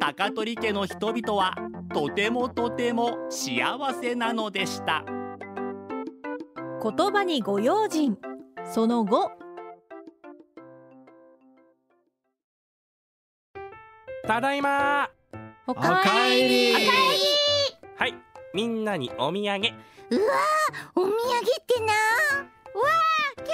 [0.00, 1.54] 高取家の人々は
[1.92, 3.60] とてもとても幸
[4.00, 5.04] せなのでした。
[6.80, 8.16] 言葉にご用心。
[8.64, 9.32] その後。
[14.26, 15.10] ただいま。
[15.66, 16.74] おおかえり。
[17.96, 18.14] はい。
[18.54, 19.58] みんなにお土産。
[20.10, 20.30] うわ
[20.94, 21.12] お土産っ
[21.66, 21.94] てなわ
[23.36, 23.52] あケ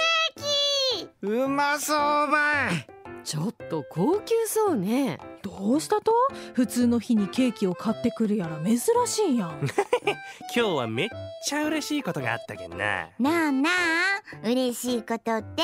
[1.01, 1.27] ーキ。
[1.27, 1.97] うまそう
[2.31, 5.19] ばいちょっと高級そうね。
[5.41, 6.11] どうしたと？
[6.53, 9.59] 普通の日にケーキを買ってくるやら珍しいやん。
[10.55, 11.09] 今日はめっ
[11.47, 13.09] ちゃ嬉しいことがあったけんな。
[13.17, 15.63] なあなあ嬉しいことって？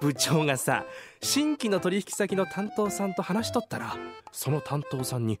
[0.00, 0.84] 部長がさ
[1.20, 3.96] 新規の取引先の担当さんと話しとったら
[4.32, 5.40] その担当さんに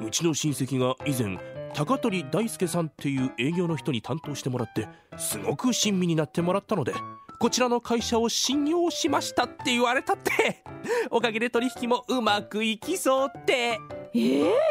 [0.00, 1.38] うちの親戚が以前
[1.74, 4.88] 高取大輔さんっていう営業の人に担当してもらって
[5.18, 6.94] すごく親身になってもらったので
[7.42, 10.62] こちらの会社を信用しましたって言われたって。
[11.10, 13.80] おかげで取引もうまくいきそうって。
[14.14, 14.18] え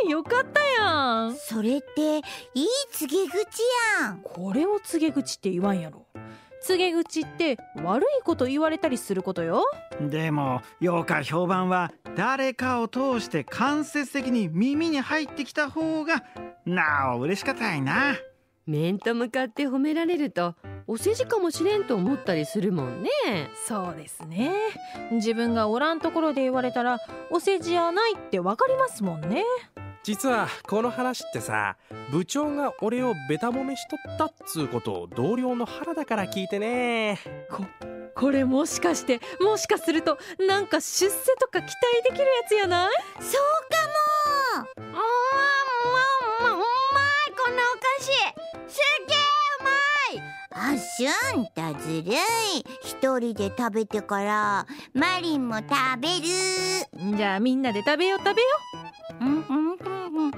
[0.06, 1.36] ー、よかったやん。
[1.36, 2.20] それって
[2.54, 3.62] いい告げ口
[4.00, 4.22] やん。
[4.24, 6.08] これを告げ口って言わんやろ。
[6.62, 9.66] 告げ口って悪いこと言われたりすることよ。
[10.00, 16.24] でもようか評判は誰かを通して間接的に耳に入ってきた方が
[16.66, 18.16] なお嬉しかったいな
[18.72, 20.56] 面と向かって褒められると
[20.88, 23.10] お世辞かもしれんと思ったりするもんね。
[23.68, 24.54] そうですね。
[25.12, 27.00] 自分がおらんところで言われたら
[27.30, 29.44] お世辞やないってわかりますもんね。
[30.04, 31.76] 実はこの話ってさ
[32.12, 37.20] 部長が俺をベタ褒めしとったっつうことを同僚の原田から聞いてね。
[38.16, 40.18] これもしかしてもしかすると
[40.48, 41.76] なんか出世とか期待
[42.10, 42.92] できるやつやない？
[43.22, 44.92] そうかも。
[44.92, 45.02] うわ
[51.06, 52.08] まいあしゅんたずるい。
[52.84, 55.70] 一人で食べてからマリンも食
[56.00, 56.28] べる。
[57.18, 58.48] じゃあみんなで食べよう食べよ
[59.22, 59.26] う。
[59.26, 60.34] んうんうんうんうん。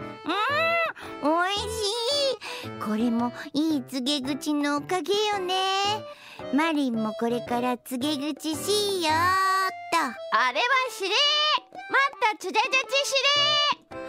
[1.23, 1.61] おいしい。
[2.85, 5.55] これもいい告げ口のおかげよね。
[6.53, 9.11] マリンもこれから告げ口しよーっ
[9.91, 9.97] と。
[10.37, 11.09] あれはしれ。
[11.89, 11.95] ま
[12.31, 12.63] たつでう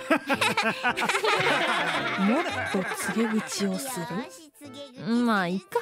[2.25, 4.07] もっと告げ口をする？
[5.25, 5.81] まあいいか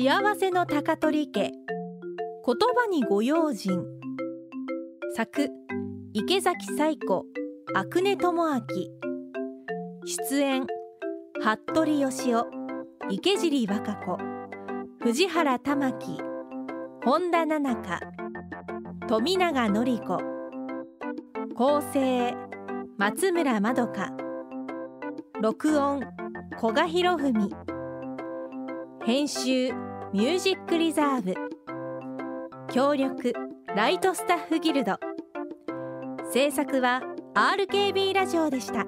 [0.00, 1.50] 幸せの高取家。
[1.50, 1.52] 言
[2.46, 3.82] 葉にご用心。
[5.16, 5.48] 作
[6.12, 7.26] 池崎彩子
[7.74, 8.60] 阿久根智明。
[10.06, 10.66] 出演
[11.40, 12.44] 服部義雄
[13.10, 14.18] 池尻和歌子
[15.00, 16.20] 藤原玉樹
[17.04, 18.00] 本田奈々香
[19.08, 20.18] 富永典子。
[21.56, 22.36] 構成
[22.98, 24.12] 松村まどか。
[25.42, 26.02] 録音
[26.56, 27.67] 古賀博文。
[29.08, 29.72] 編集
[30.12, 31.34] ミュージックリザーブ。
[32.70, 33.32] 協力
[33.74, 34.98] ライトスタッフギルド。
[36.30, 37.00] 制作は
[37.34, 38.84] RKB ラジオでした。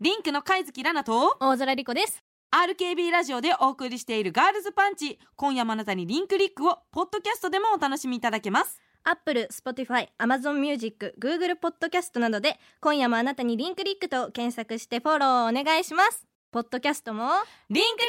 [0.00, 2.24] リンクの貝月ラナと大空莉子です。
[2.52, 5.18] RKB ラジオでお送りしているガールズパンチ。
[5.36, 8.80] 今夜もあなたにリンクリックをポッドキャストでもお楽しみいただけます。
[9.04, 16.26] Apple、Spotify、Amazon Music、Google ポッドキャストなどで今夜もあなたにリンクリックと検索してフォローお願いします。
[16.50, 17.28] ポッドキャストも
[17.68, 18.06] リンクリ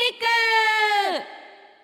[1.18, 1.51] ック